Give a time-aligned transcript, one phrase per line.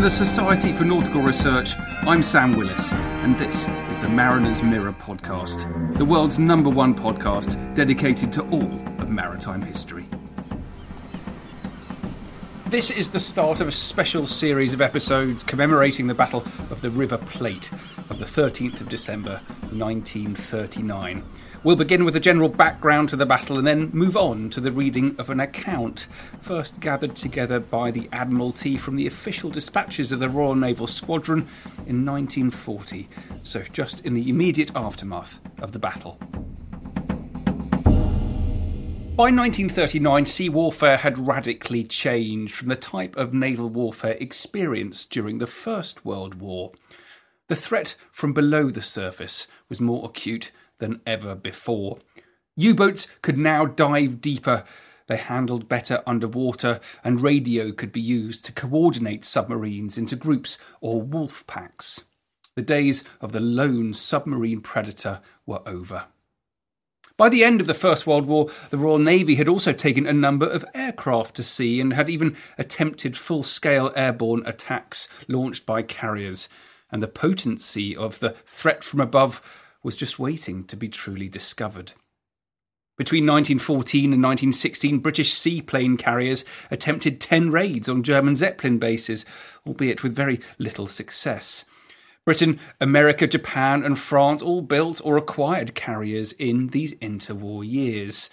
[0.00, 4.94] From the Society for Nautical Research, I'm Sam Willis, and this is the Mariner's Mirror
[4.94, 10.08] podcast, the world's number one podcast dedicated to all of maritime history.
[12.68, 16.90] This is the start of a special series of episodes commemorating the Battle of the
[16.90, 17.70] River Plate
[18.08, 21.22] of the 13th of December 1939.
[21.62, 24.72] We'll begin with a general background to the battle and then move on to the
[24.72, 26.06] reading of an account,
[26.40, 31.40] first gathered together by the Admiralty from the official dispatches of the Royal Naval Squadron
[31.86, 33.10] in 1940,
[33.42, 36.18] so just in the immediate aftermath of the battle.
[39.14, 45.36] By 1939, sea warfare had radically changed from the type of naval warfare experienced during
[45.36, 46.72] the First World War.
[47.48, 51.98] The threat from below the surface was more acute than ever before.
[52.56, 54.64] U boats could now dive deeper.
[55.06, 61.00] They handled better underwater, and radio could be used to coordinate submarines into groups or
[61.00, 62.04] wolf packs.
[62.56, 66.06] The days of the lone submarine predator were over.
[67.16, 70.12] By the end of the First World War, the Royal Navy had also taken a
[70.12, 75.82] number of aircraft to sea and had even attempted full scale airborne attacks launched by
[75.82, 76.48] carriers.
[76.90, 81.92] And the potency of the threat from above was just waiting to be truly discovered.
[82.96, 89.24] Between 1914 and 1916, British seaplane carriers attempted 10 raids on German Zeppelin bases,
[89.66, 91.64] albeit with very little success.
[92.26, 98.28] Britain, America, Japan, and France all built or acquired carriers in these interwar years.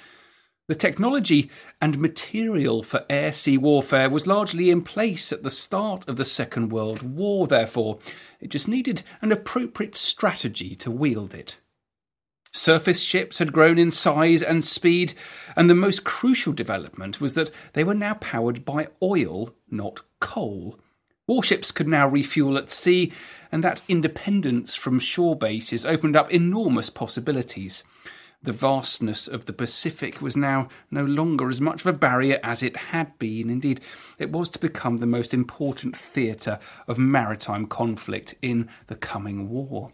[0.68, 1.50] The technology
[1.82, 6.26] and material for air sea warfare was largely in place at the start of the
[6.26, 8.00] Second World War, therefore,
[8.42, 11.56] it just needed an appropriate strategy to wield it.
[12.52, 15.14] Surface ships had grown in size and speed,
[15.56, 20.78] and the most crucial development was that they were now powered by oil, not coal.
[21.28, 23.14] Warships could now refuel at sea,
[23.54, 27.84] and that independence from shore bases opened up enormous possibilities.
[28.44, 32.62] The vastness of the Pacific was now no longer as much of a barrier as
[32.62, 33.50] it had been.
[33.50, 33.82] Indeed,
[34.20, 39.92] it was to become the most important theatre of maritime conflict in the coming war.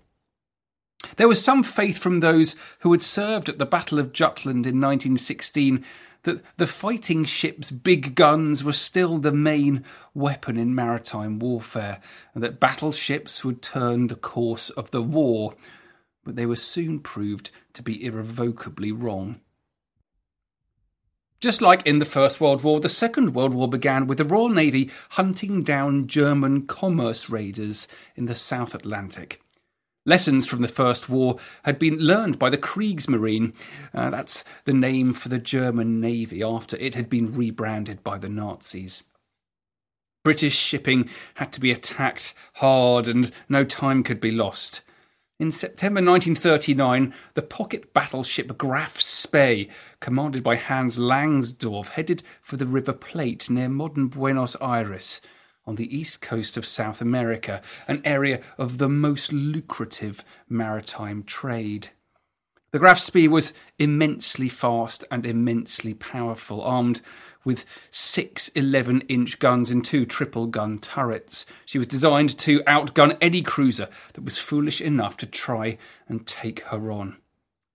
[1.18, 4.80] There was some faith from those who had served at the Battle of Jutland in
[4.80, 5.84] 1916
[6.24, 9.84] that the fighting ship's big guns were still the main
[10.14, 12.00] weapon in maritime warfare,
[12.34, 15.54] and that battleships would turn the course of the war
[16.24, 19.40] but they were soon proved to be irrevocably wrong.
[21.44, 24.48] Just like in the First World War, the Second World War began with the Royal
[24.48, 29.42] Navy hunting down German commerce raiders in the South Atlantic.
[30.06, 33.56] Lessons from the First War had been learned by the Kriegsmarine.
[33.94, 38.30] Uh, that's the name for the German Navy after it had been rebranded by the
[38.30, 39.04] Nazis.
[40.24, 44.82] British shipping had to be attacked hard and no time could be lost.
[45.40, 49.68] In September 1939, the pocket battleship Graf Spee,
[50.00, 55.22] commanded by Hans Langsdorff, headed for the River Plate near modern Buenos Aires
[55.66, 61.90] on the east coast of South America, an area of the most lucrative maritime trade.
[62.74, 67.02] The Graf Spee was immensely fast and immensely powerful, armed
[67.46, 71.46] with six 11 inch guns and two triple gun turrets.
[71.66, 75.78] She was designed to outgun any cruiser that was foolish enough to try
[76.10, 77.18] and take her on.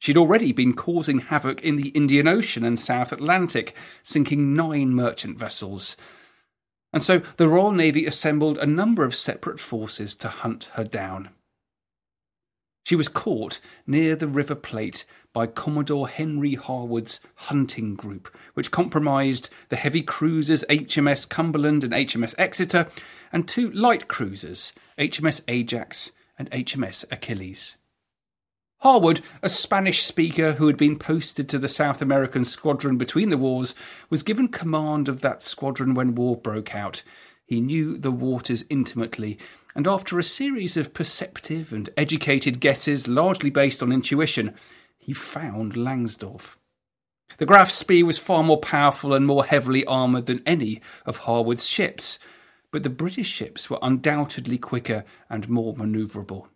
[0.01, 5.39] She'd already been causing havoc in the Indian Ocean and South Atlantic, sinking nine merchant
[5.39, 5.97] vessels.
[6.93, 11.29] And so the Royal Navy assembled a number of separate forces to hunt her down.
[12.89, 15.05] She was caught near the River Plate
[15.35, 22.35] by Commodore Henry Harwood's hunting group, which comprised the heavy cruisers HMS Cumberland and HMS
[22.39, 22.89] Exeter,
[23.31, 27.77] and two light cruisers, HMS Ajax and HMS Achilles.
[28.79, 33.37] Harwood, a Spanish speaker who had been posted to the South American squadron between the
[33.37, 33.75] wars,
[34.09, 37.03] was given command of that squadron when war broke out.
[37.49, 39.39] He knew the waters intimately,
[39.75, 44.55] and after a series of perceptive and educated guesses, largely based on intuition,
[44.99, 46.59] he found Langsdorff.
[47.39, 51.67] The Graf Spee was far more powerful and more heavily armoured than any of Harwood's
[51.67, 52.19] ships,
[52.71, 56.49] but the British ships were undoubtedly quicker and more manoeuvrable.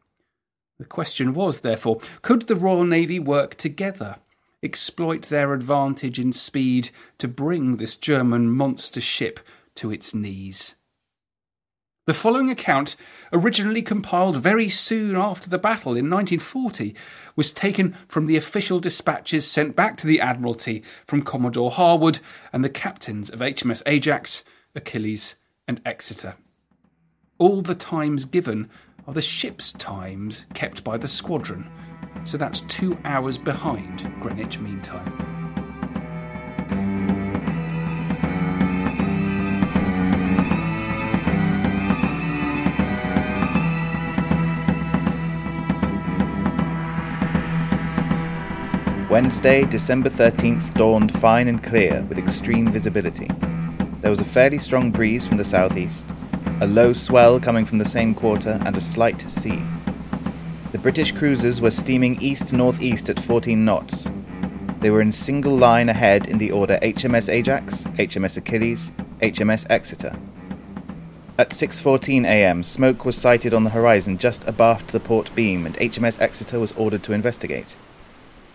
[0.78, 4.16] The question was, therefore, could the Royal Navy work together,
[4.62, 9.40] exploit their advantage in speed to bring this German monster ship
[9.76, 10.74] to its knees?
[12.04, 12.96] The following account,
[13.32, 16.96] originally compiled very soon after the battle in 1940,
[17.36, 22.18] was taken from the official dispatches sent back to the Admiralty from Commodore Harwood
[22.52, 24.42] and the captains of HMS Ajax,
[24.74, 25.36] Achilles,
[25.68, 26.34] and Exeter.
[27.38, 28.68] All the times given
[29.06, 31.70] are the ship's times kept by the squadron,
[32.24, 35.31] so that's two hours behind Greenwich Mean Time.
[49.12, 53.28] Wednesday, December 13th dawned fine and clear with extreme visibility.
[54.00, 56.06] There was a fairly strong breeze from the southeast,
[56.62, 59.62] a low swell coming from the same quarter, and a slight sea.
[60.72, 64.08] The British cruisers were steaming east northeast at 14 knots.
[64.80, 70.16] They were in single line ahead in the order HMS Ajax, HMS Achilles, HMS Exeter.
[71.38, 75.76] At 6:14 a.m., smoke was sighted on the horizon just abaft the port beam, and
[75.76, 77.76] HMS Exeter was ordered to investigate.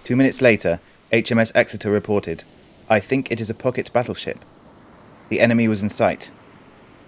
[0.07, 0.79] Two minutes later,
[1.11, 2.45] HMS Exeter reported,
[2.89, 4.45] "I think it is a pocket battleship."
[5.27, 6.31] The enemy was in sight.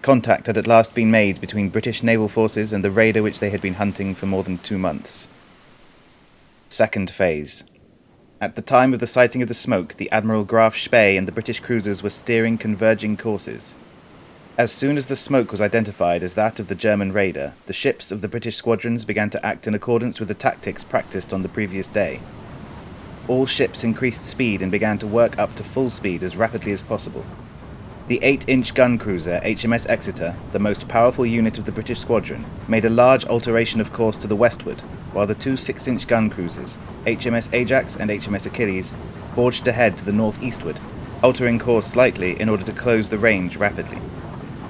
[0.02, 3.52] Contact had at last been made between British naval forces and the raider which they
[3.52, 5.30] had been hunting for more than two months.
[6.68, 7.64] Second phase.
[8.42, 11.32] At the time of the sighting of the smoke, the Admiral Graf Spee and the
[11.32, 13.76] British cruisers were steering converging courses.
[14.58, 18.12] As soon as the smoke was identified as that of the German raider, the ships
[18.12, 21.48] of the British squadrons began to act in accordance with the tactics practiced on the
[21.48, 22.20] previous day.
[23.30, 26.82] All ships increased speed and began to work up to full speed as rapidly as
[26.82, 27.24] possible.
[28.08, 32.44] The 8 inch gun cruiser HMS Exeter, the most powerful unit of the British squadron,
[32.68, 34.80] made a large alteration of course to the westward,
[35.14, 38.92] while the two 6 inch gun cruisers, HMS Ajax and HMS Achilles,
[39.36, 40.80] forged ahead to the northeastward,
[41.22, 44.02] altering course slightly in order to close the range rapidly.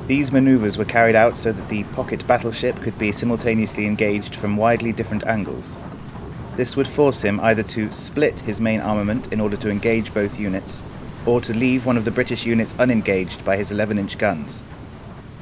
[0.07, 4.57] These maneuvers were carried out so that the pocket battleship could be simultaneously engaged from
[4.57, 5.77] widely different angles.
[6.59, 10.37] This would force him either to split his main armament in order to engage both
[10.37, 10.83] units,
[11.25, 14.61] or to leave one of the British units unengaged by his 11 inch guns.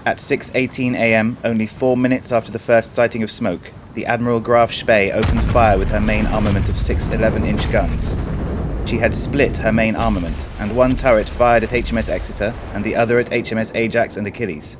[0.06, 4.72] At 6:18 a.m., only 4 minutes after the first sighting of smoke, the Admiral Graf
[4.72, 8.14] Spee opened fire with her main armament of six 11-inch guns.
[8.88, 12.96] She had split her main armament, and one turret fired at HMS Exeter and the
[12.96, 14.78] other at HMS Ajax and Achilles.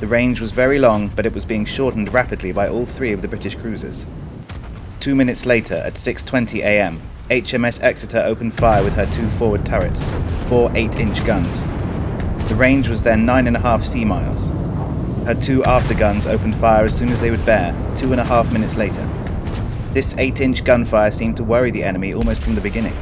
[0.00, 3.20] The range was very long, but it was being shortened rapidly by all three of
[3.20, 4.06] the British cruisers.
[5.02, 10.12] Two minutes later, at 6:20 a.m., HMS Exeter opened fire with her two forward turrets,
[10.46, 11.66] four 8 inch guns.
[12.48, 14.46] The range was then nine and a half sea miles.
[15.26, 18.24] Her two after guns opened fire as soon as they would bear, two and a
[18.24, 19.04] half minutes later.
[19.92, 22.96] This 8 inch gunfire seemed to worry the enemy almost from the beginning.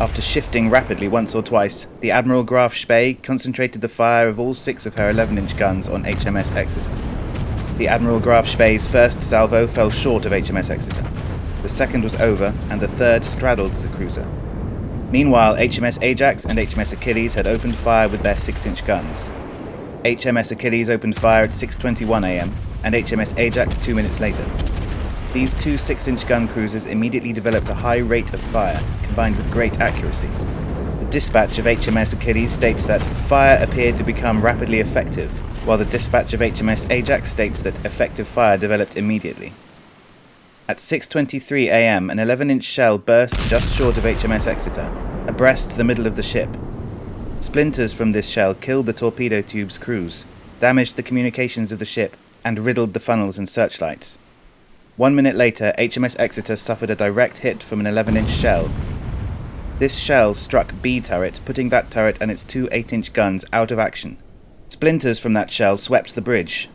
[0.00, 4.52] After shifting rapidly once or twice, the Admiral Graf Spee concentrated the fire of all
[4.52, 6.90] six of her 11 inch guns on HMS Exeter.
[7.78, 11.04] The Admiral Graf Spee's first salvo fell short of HMS Exeter
[11.62, 14.24] the second was over, and the third straddled the cruiser.
[15.10, 19.28] Meanwhile, HMS Ajax and HMS Achilles had opened fire with their 6-inch guns.
[20.04, 22.54] HMS Achilles opened fire at 6:21 a.m.
[22.84, 24.44] and HMS Ajax 2 minutes later.
[25.32, 29.80] These two 6-inch gun cruisers immediately developed a high rate of fire, combined with great
[29.80, 30.28] accuracy.
[31.00, 35.30] The dispatch of HMS Achilles states that fire appeared to become rapidly effective,
[35.68, 39.52] while the dispatch of HMS Ajax states that effective fire developed immediately.
[40.66, 44.90] At 6:23 a.m., an 11-inch shell burst just short of HMS Exeter,
[45.26, 46.48] abreast the middle of the ship.
[47.40, 50.24] Splinters from this shell killed the torpedo tube's crews,
[50.58, 54.16] damaged the communications of the ship, and riddled the funnels and searchlights.
[54.96, 58.70] One minute later, HMS Exeter suffered a direct hit from an 11-inch shell.
[59.80, 63.78] This shell struck B turret, putting that turret and its two 8-inch guns out of
[63.78, 64.16] action.
[64.78, 66.68] Splinters from that shell swept the bridge,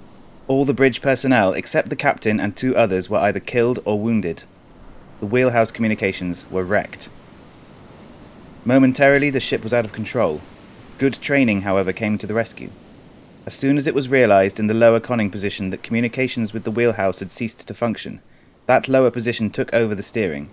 [0.50, 4.44] All the bridge personnel, except the captain and two others, were either killed or wounded.
[5.22, 7.08] The wheelhouse communications were wrecked.
[8.66, 10.42] Momentarily, the ship was out of control.
[10.98, 12.72] Good training, however, came to the rescue.
[13.46, 16.72] As soon as it was realized in the lower conning position that communications with the
[16.72, 18.20] wheelhouse had ceased to function,
[18.66, 20.50] that lower position took over the steering.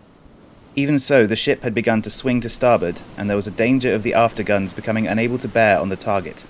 [0.76, 3.92] Even so, the ship had begun to swing to starboard, and there was a danger
[3.92, 6.44] of the afterguns becoming unable to bear on the target.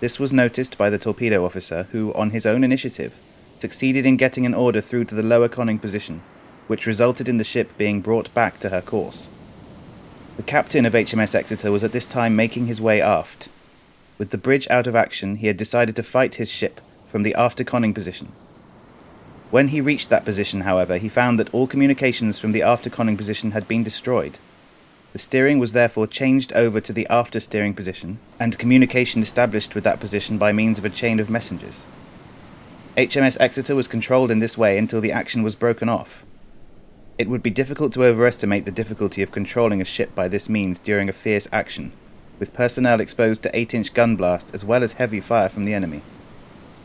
[0.00, 3.18] This was noticed by the torpedo officer, who, on his own initiative,
[3.58, 6.22] succeeded in getting an order through to the lower conning position,
[6.66, 9.28] which resulted in the ship being brought back to her course.
[10.36, 13.48] The captain of HMS Exeter was at this time making his way aft.
[14.18, 17.34] With the bridge out of action, he had decided to fight his ship from the
[17.34, 18.32] after conning position.
[19.50, 23.16] When he reached that position, however, he found that all communications from the after conning
[23.16, 24.38] position had been destroyed.
[25.16, 29.82] The steering was therefore changed over to the after steering position, and communication established with
[29.84, 31.86] that position by means of a chain of messengers.
[32.98, 36.22] HMS Exeter was controlled in this way until the action was broken off.
[37.16, 40.80] It would be difficult to overestimate the difficulty of controlling a ship by this means
[40.80, 41.92] during a fierce action,
[42.38, 45.72] with personnel exposed to 8 inch gun blast as well as heavy fire from the
[45.72, 46.02] enemy.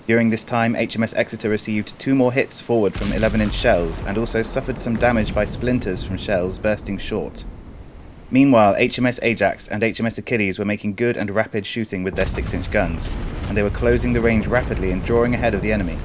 [0.08, 4.18] During this time, HMS Exeter received two more hits forward from 11 inch shells and
[4.18, 7.44] also suffered some damage by splinters from shells bursting short.
[8.34, 12.54] Meanwhile, HMS Ajax and HMS Achilles were making good and rapid shooting with their 6
[12.54, 13.12] inch guns,
[13.50, 15.98] and they were closing the range rapidly and drawing ahead of the enemy.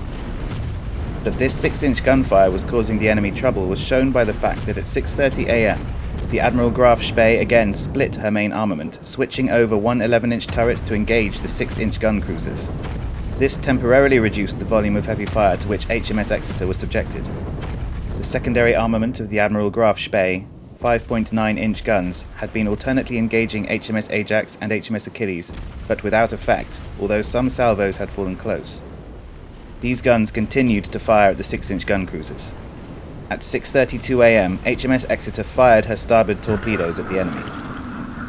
[1.23, 4.66] That this 6 inch gunfire was causing the enemy trouble was shown by the fact
[4.66, 5.87] that at 6.30 am,
[6.30, 10.85] the Admiral Graf Spee again split her main armament, switching over one 11 inch turret
[10.87, 12.68] to engage the 6 inch gun cruisers.
[13.38, 17.25] This temporarily reduced the volume of heavy fire to which HMS Exeter was subjected.
[18.18, 20.47] The secondary armament of the Admiral Graf Spee
[20.87, 25.50] 5.9 inch guns had been alternately engaging HMS Ajax and HMS Achilles,
[25.88, 28.83] but without effect, although some salvos had fallen close.
[29.81, 32.52] These guns continued to fire at the 6 inch gun cruisers.
[33.31, 37.43] At 6:32 a.m., HMS Exeter fired her starboard torpedoes at the enemy.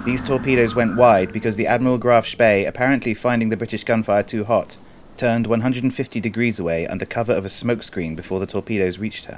[0.04, 4.46] These torpedoes went wide because the Admiral Graf Spee, apparently finding the British gunfire too
[4.46, 4.78] hot,
[5.16, 9.38] turned 150 degrees away under cover of a smokescreen before the torpedoes reached her.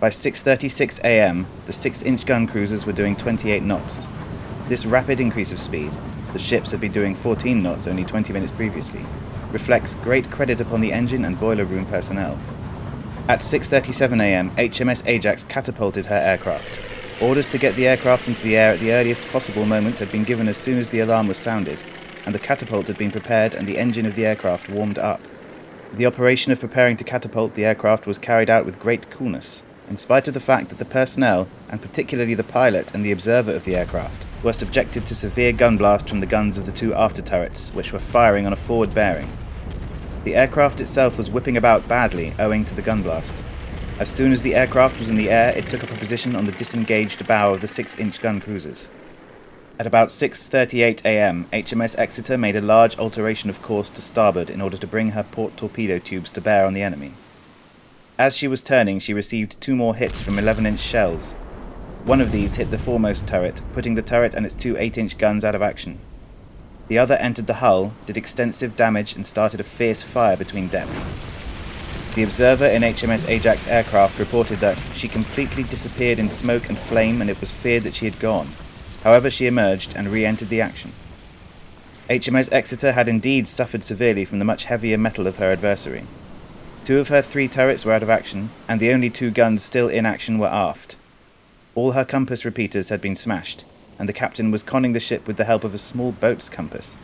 [0.00, 4.06] By 6:36 a.m., the 6-inch gun cruisers were doing 28 knots.
[4.68, 5.90] This rapid increase of speed,
[6.32, 9.04] the ships had been doing 14 knots only 20 minutes previously,
[9.50, 12.38] reflects great credit upon the engine and boiler room personnel.
[13.28, 16.78] At 6:37 a.m., HMS Ajax catapulted her aircraft.
[17.20, 20.22] Orders to get the aircraft into the air at the earliest possible moment had been
[20.22, 21.82] given as soon as the alarm was sounded,
[22.24, 25.20] and the catapult had been prepared and the engine of the aircraft warmed up.
[25.92, 29.96] The operation of preparing to catapult the aircraft was carried out with great coolness, in
[29.96, 33.64] spite of the fact that the personnel, and particularly the pilot and the observer of
[33.64, 37.22] the aircraft, were subjected to severe gun blast from the guns of the two after
[37.22, 39.30] turrets, which were firing on a forward bearing.
[40.24, 43.42] The aircraft itself was whipping about badly owing to the gun blast.
[43.98, 46.46] As soon as the aircraft was in the air, it took up a position on
[46.46, 48.88] the disengaged bow of the 6-inch gun cruisers.
[49.78, 54.60] At about 6:38 a.m., HMS Exeter made a large alteration of course to starboard in
[54.60, 57.14] order to bring her port torpedo tubes to bear on the enemy.
[58.18, 61.34] As she was turning, she received two more hits from 11 inch shells.
[62.04, 65.18] One of these hit the foremost turret, putting the turret and its two 8 inch
[65.18, 66.00] guns out of action.
[66.88, 71.08] The other entered the hull, did extensive damage, and started a fierce fire between decks.
[72.16, 77.20] The observer in HMS Ajax aircraft reported that she completely disappeared in smoke and flame
[77.20, 78.48] and it was feared that she had gone.
[79.04, 80.92] However, she emerged and re entered the action.
[82.10, 86.04] HMS Exeter had indeed suffered severely from the much heavier metal of her adversary.
[86.88, 89.90] Two of her three turrets were out of action, and the only two guns still
[89.90, 90.96] in action were aft.
[91.74, 93.66] All her compass repeaters had been smashed,
[93.98, 96.96] and the captain was conning the ship with the help of a small boat's compass.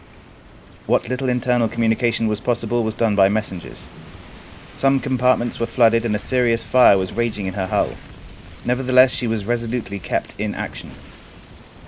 [0.87, 3.87] What little internal communication was possible was done by messengers.
[4.75, 7.93] Some compartments were flooded and a serious fire was raging in her hull.
[8.64, 10.93] Nevertheless, she was resolutely kept in action.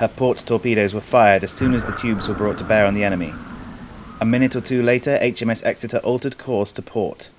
[0.01, 2.93] Her port torpedoes were fired as soon as the tubes were brought to bear on
[2.93, 3.33] the enemy.
[4.21, 7.31] A minute or two later, HMS Exeter altered course to port,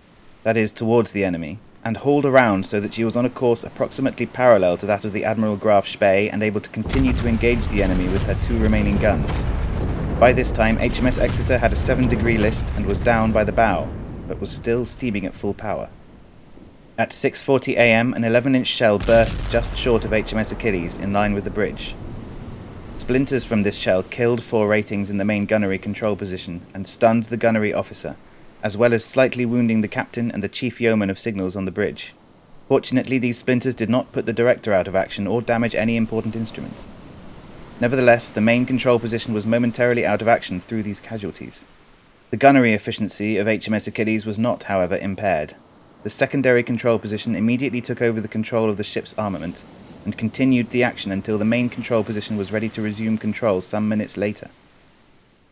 [0.47, 3.65] that is, towards the enemy, and hauled around so that she was on a course
[3.65, 7.67] approximately parallel to that of the Admiral Graf Spee and able to continue to engage
[7.67, 9.43] the enemy with her two remaining guns.
[10.21, 13.51] By this time, HMS Exeter had a 7 degree list and was down by the
[13.51, 13.89] bow,
[14.25, 15.89] but was still steaming at full power.
[16.97, 21.43] At 6:40 a.m., an 11-inch shell burst just short of HMS Achilles in line with
[21.43, 21.93] the bridge.
[22.99, 27.23] Splinters from this shell killed four ratings in the main gunnery control position and stunned
[27.25, 28.15] the gunnery officer,
[28.63, 31.71] as well as slightly wounding the captain and the chief yeoman of signals on the
[31.71, 32.13] bridge.
[32.67, 36.35] Fortunately, these splinters did not put the director out of action or damage any important
[36.35, 36.75] instrument.
[37.79, 41.63] Nevertheless, the main control position was momentarily out of action through these casualties.
[42.29, 45.55] The gunnery efficiency of HMS Achilles was not, however, impaired.
[46.03, 49.63] The secondary control position immediately took over the control of the ship's armament
[50.03, 53.87] and continued the action until the main control position was ready to resume control some
[53.87, 54.49] minutes later.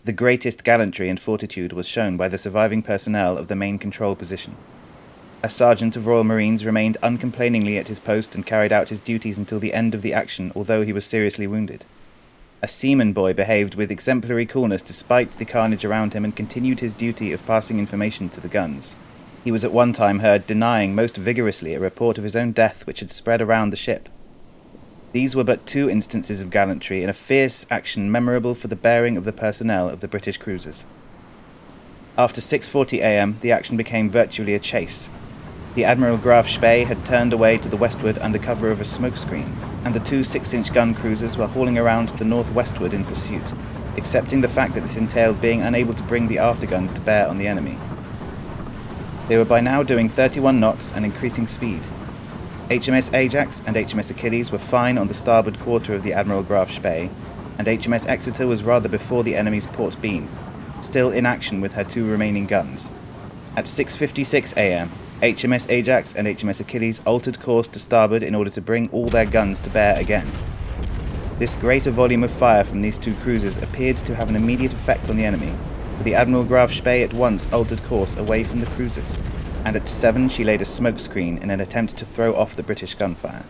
[0.05, 4.15] The greatest gallantry and fortitude was shown by the surviving personnel of the main control
[4.15, 4.55] position.
[5.41, 9.39] A sergeant of Royal Marines remained uncomplainingly at his post and carried out his duties
[9.39, 11.85] until the end of the action, although he was seriously wounded.
[12.61, 16.93] A seaman boy behaved with exemplary coolness despite the carnage around him and continued his
[16.93, 18.95] duty of passing information to the guns.
[19.43, 22.85] He was at one time heard denying most vigorously a report of his own death
[22.85, 24.07] which had spread around the ship.
[25.15, 29.15] These were but two instances of gallantry in a fierce action memorable for the bearing
[29.15, 30.83] of the personnel of the British cruisers.
[32.17, 35.07] After 6:40 a.m., the action became virtually a chase.
[35.75, 39.15] The Admiral Graf Spee had turned away to the westward under cover of a smoke
[39.15, 43.53] screen, and the two 6-inch gun cruisers were hauling around to the northwestward in pursuit,
[43.95, 47.37] accepting the fact that this entailed being unable to bring the afterguns to bear on
[47.37, 47.77] the enemy.
[49.29, 51.83] They were by now doing 31 knots and increasing speed.
[52.69, 56.71] HMS Ajax and HMS Achilles were fine on the starboard quarter of the Admiral Graf
[56.71, 57.11] Spee,
[57.59, 60.27] and HMS Exeter was rather before the enemy's port beam,
[60.81, 62.89] still in action with her two remaining guns.
[63.55, 68.61] At 6:56 a.m., HMS Ajax and HMS Achilles altered course to starboard in order to
[68.61, 70.31] bring all their guns to bear again.
[71.37, 75.07] This greater volume of fire from these two cruisers appeared to have an immediate effect
[75.07, 75.53] on the enemy,
[75.99, 79.19] for the Admiral Graf Spee at once altered course away from the cruisers
[79.65, 82.93] and at seven she laid a smokescreen in an attempt to throw off the British
[82.93, 83.43] gunfire.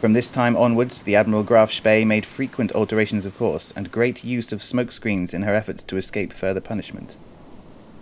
[0.00, 4.24] From this time onwards, the Admiral Graf Spee made frequent alterations of course and great
[4.24, 7.14] use of smokescreens in her efforts to escape further punishment.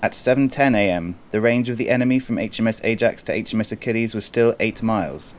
[0.01, 4.25] At 7:10 a.m., the range of the enemy from HMS Ajax to HMS Achilles was
[4.25, 5.35] still 8 miles.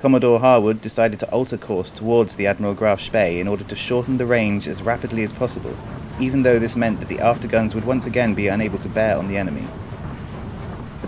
[0.00, 4.16] Commodore Harwood decided to alter course towards the Admiral Graf Spee in order to shorten
[4.16, 5.76] the range as rapidly as possible,
[6.20, 9.26] even though this meant that the afterguns would once again be unable to bear on
[9.26, 9.66] the enemy.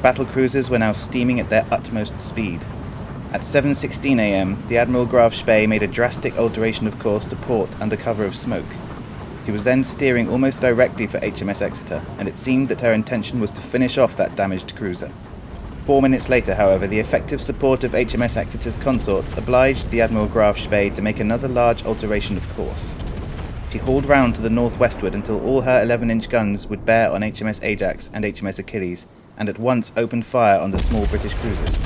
[0.03, 2.61] Battle cruisers were now steaming at their utmost speed.
[3.35, 7.69] At 7:16 a.m., the Admiral Graf Spee made a drastic alteration of course to port
[7.81, 8.65] under cover of smoke.
[9.45, 13.41] He was then steering almost directly for HMS Exeter, and it seemed that her intention
[13.41, 15.13] was to finish off that damaged cruiser.
[15.85, 20.59] Four minutes later, however, the effective support of HMS Exeter's consorts obliged the Admiral Graf
[20.59, 22.97] Spee to make another large alteration of course.
[23.71, 27.21] She hauled round to the northwestward until all her 11 inch guns would bear on
[27.21, 29.07] HMS Ajax and HMS Achilles,
[29.41, 31.77] and at once opened fire on the small British cruisers.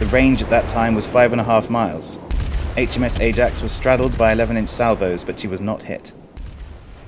[0.00, 2.16] The range at that time was five and a half miles.
[2.74, 6.12] HMS Ajax was straddled by 11 inch salvos, but she was not hit.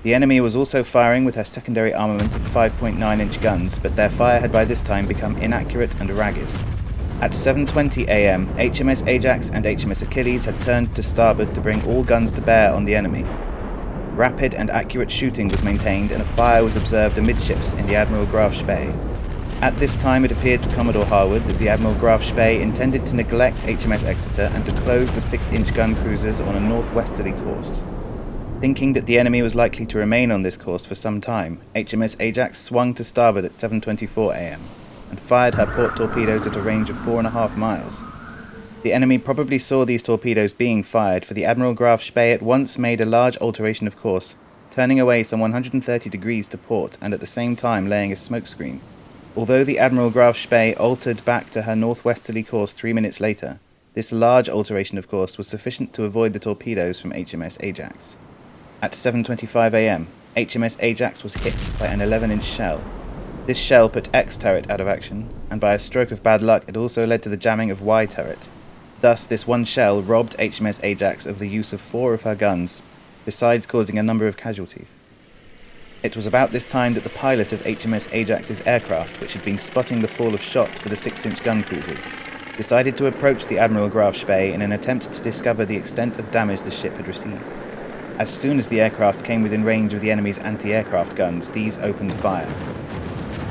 [0.05, 4.11] The enemy was also firing with her secondary armament of 5.9 inch guns, but their
[4.11, 6.49] fire had by this time become inaccurate and ragged.
[7.23, 12.05] At 7:20 a.m., HMS Ajax and HMS Achilles had turned to starboard to bring all
[12.05, 13.25] guns to bear on the enemy.
[14.12, 18.27] Rapid and accurate shooting was maintained, and a fire was observed amidships in the Admiral
[18.27, 18.92] Graf Spee.
[19.62, 23.16] At this time, it appeared to Commodore Harwood that the Admiral Graf Spee intended to
[23.16, 27.83] neglect HMS Exeter and to close the 6 inch gun cruisers on a northwesterly course.
[28.61, 32.21] Thinking that the enemy was likely to remain on this course for some time, HMS
[32.21, 34.61] Ajax swung to starboard at 7.24 am
[35.09, 38.03] and fired her port torpedoes at a range of four and a half miles.
[38.83, 42.77] The enemy probably saw these torpedoes being fired, for the Admiral Graf Spee at once
[42.77, 44.35] made a large alteration of course,
[44.71, 48.81] turning away some 130 degrees to port and at the same time laying a smokescreen.
[49.37, 53.61] Although the Admiral Graf Spee altered back to her northwesterly course three minutes later,
[53.92, 58.16] this large alteration of course was sufficient to avoid the torpedoes from HMS Ajax.
[58.81, 62.83] At 7.25 am, HMS Ajax was hit by an 11-inch shell.
[63.46, 66.64] This shell put X turret out of action, and by a stroke of bad luck
[66.66, 68.49] it also led to the jamming of Y turret.
[69.03, 72.81] Thus, this one shell robbed HMS Ajax of the use of four of her guns,
[73.27, 74.88] besides causing a number of casualties.
[76.07, 79.59] It was about this time that the pilot of HMS Ajax's aircraft, which had been
[79.59, 81.99] spotting the fall of shot for the 6 inch gun cruisers,
[82.57, 86.31] decided to approach the Admiral Graf Spee in an attempt to discover the extent of
[86.31, 87.42] damage the ship had received.
[88.21, 91.77] As soon as the aircraft came within range of the enemy's anti aircraft guns, these
[91.79, 92.55] opened fire.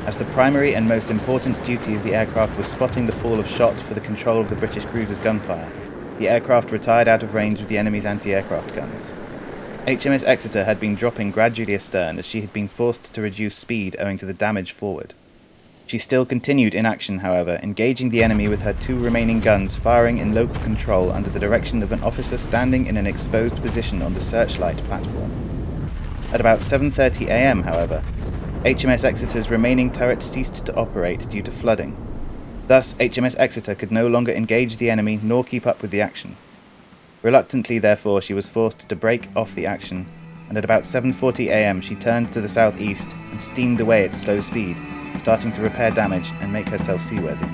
[0.06, 3.46] As the primary and most important duty of the aircraft was spotting the fall of
[3.46, 5.70] shot for the control of the British cruiser's gunfire,
[6.18, 9.12] the aircraft retired out of range of the enemy's anti aircraft guns.
[9.86, 13.94] HMS Exeter had been dropping gradually astern as she had been forced to reduce speed
[14.00, 15.14] owing to the damage forward.
[15.86, 20.18] She still continued in action, however, engaging the enemy with her two remaining guns firing
[20.18, 24.14] in local control under the direction of an officer standing in an exposed position on
[24.14, 25.30] the searchlight platform.
[26.32, 28.02] At about 7:30 a.m., however,
[28.64, 31.96] HMS Exeter's remaining turret ceased to operate due to flooding.
[32.66, 36.36] Thus, HMS Exeter could no longer engage the enemy nor keep up with the action.
[37.22, 40.06] Reluctantly, therefore, she was forced to break off the action,
[40.48, 41.80] and at about 7:40 a.m.
[41.80, 44.76] she turned to the southeast and steamed away at slow speed,
[45.18, 47.46] starting to repair damage and make herself seaworthy.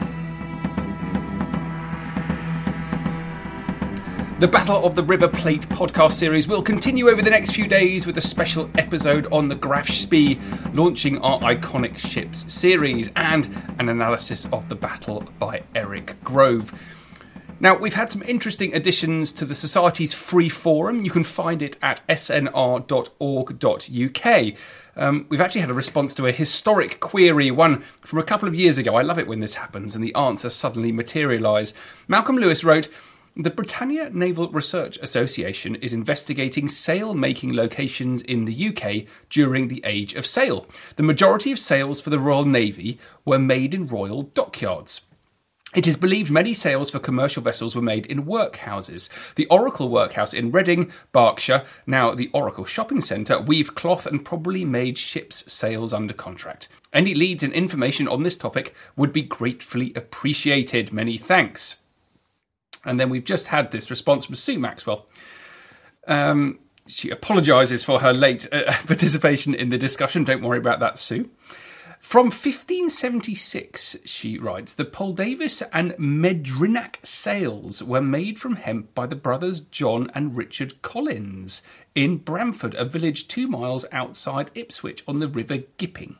[4.40, 8.08] The Battle of the River Plate podcast series will continue over the next few days
[8.08, 10.40] with a special episode on the Graf Spee,
[10.74, 13.48] launching our iconic ships series, and
[13.78, 16.74] an analysis of the battle by Eric Grove.
[17.62, 21.04] Now, we've had some interesting additions to the Society's free forum.
[21.04, 22.88] You can find it at snr.org.uk.
[24.96, 28.56] Um, we've actually had a response to a historic query, one from a couple of
[28.56, 28.96] years ago.
[28.96, 31.72] I love it when this happens and the answers suddenly materialise.
[32.08, 32.88] Malcolm Lewis wrote,
[33.36, 39.82] the Britannia Naval Research Association is investigating sail making locations in the UK during the
[39.84, 40.66] Age of Sail.
[40.96, 45.02] The majority of sails for the Royal Navy were made in royal dockyards.
[45.74, 49.08] It is believed many sails for commercial vessels were made in workhouses.
[49.36, 54.66] The Oracle Workhouse in Reading, Berkshire, now the Oracle Shopping Centre, weaved cloth and probably
[54.66, 56.68] made ships' sails under contract.
[56.92, 60.92] Any leads and information on this topic would be gratefully appreciated.
[60.92, 61.78] Many thanks.
[62.84, 65.06] And then we've just had this response from Sue Maxwell.
[66.06, 70.24] Um, she apologises for her late uh, participation in the discussion.
[70.24, 71.30] Don't worry about that, Sue.
[72.02, 79.16] From 1576, she writes, the Poldavis and Medrinac sails were made from hemp by the
[79.16, 81.62] brothers John and Richard Collins
[81.94, 86.18] in Bramford, a village two miles outside Ipswich on the River Gipping.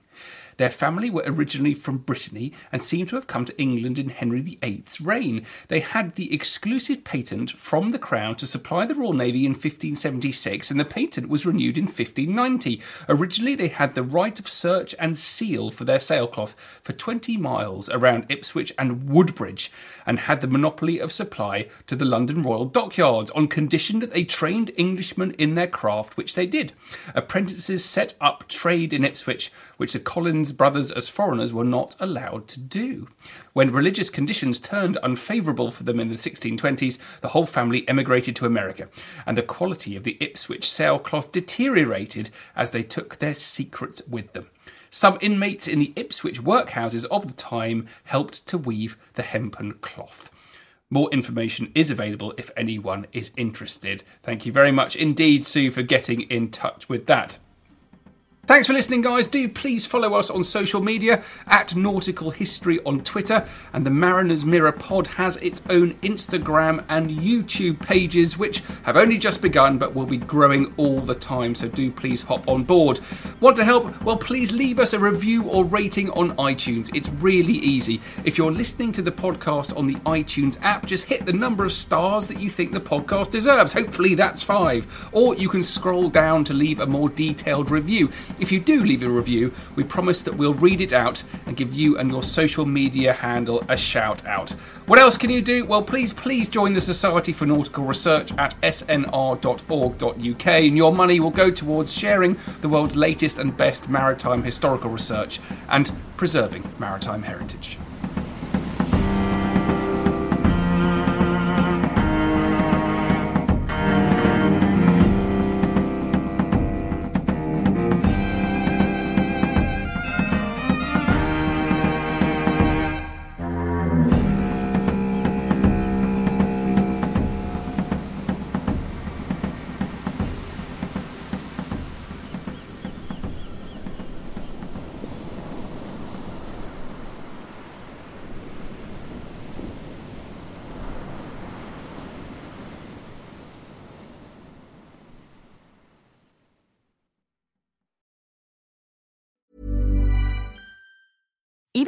[0.62, 4.40] Their family were originally from Brittany and seem to have come to England in Henry
[4.40, 5.44] VIII's reign.
[5.66, 10.70] They had the exclusive patent from the Crown to supply the Royal Navy in 1576,
[10.70, 12.80] and the patent was renewed in 1590.
[13.08, 17.90] Originally, they had the right of search and seal for their sailcloth for 20 miles
[17.90, 19.72] around Ipswich and Woodbridge,
[20.06, 24.22] and had the monopoly of supply to the London Royal Dockyards on condition that they
[24.22, 26.72] trained Englishmen in their craft, which they did.
[27.16, 32.46] Apprentices set up trade in Ipswich, which the Collins brothers as foreigners were not allowed
[32.48, 33.08] to do.
[33.52, 38.46] When religious conditions turned unfavourable for them in the 1620s, the whole family emigrated to
[38.46, 38.88] America,
[39.26, 44.48] and the quality of the Ipswich sailcloth deteriorated as they took their secrets with them.
[44.90, 50.30] Some inmates in the Ipswich workhouses of the time helped to weave the hempen cloth.
[50.90, 54.04] More information is available if anyone is interested.
[54.22, 57.38] Thank you very much indeed, Sue, for getting in touch with that.
[58.44, 59.28] Thanks for listening, guys.
[59.28, 64.44] Do please follow us on social media at Nautical History on Twitter, and the Mariner's
[64.44, 69.94] Mirror pod has its own Instagram and YouTube pages, which have only just begun but
[69.94, 71.54] will be growing all the time.
[71.54, 72.98] So do please hop on board.
[73.38, 74.02] Want to help?
[74.02, 76.92] Well, please leave us a review or rating on iTunes.
[76.96, 78.00] It's really easy.
[78.24, 81.72] If you're listening to the podcast on the iTunes app, just hit the number of
[81.72, 83.72] stars that you think the podcast deserves.
[83.72, 85.08] Hopefully, that's five.
[85.12, 88.10] Or you can scroll down to leave a more detailed review.
[88.42, 91.72] If you do leave a review, we promise that we'll read it out and give
[91.72, 94.50] you and your social media handle a shout out.
[94.86, 95.64] What else can you do?
[95.64, 101.30] Well, please, please join the Society for Nautical Research at snr.org.uk, and your money will
[101.30, 107.78] go towards sharing the world's latest and best maritime historical research and preserving maritime heritage.